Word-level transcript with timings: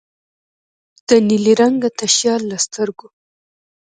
د 1.07 1.09
نیلي 1.27 1.53
رنګه 1.61 1.89
تشیال 1.99 2.41
له 2.51 2.57
سترګو 2.65 3.07